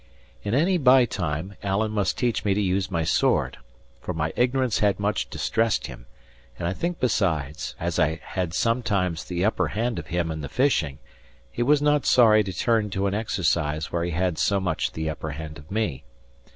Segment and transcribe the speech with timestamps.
[0.41, 3.59] In any by time Alan must teach me to use my sword,
[4.01, 6.07] for my ignorance had much distressed him;
[6.57, 10.49] and I think besides, as I had sometimes the upper hand of him in the
[10.49, 10.97] fishing,
[11.51, 15.07] he was not sorry to turn to an exercise where he had so much the
[15.07, 16.03] upper hand of me.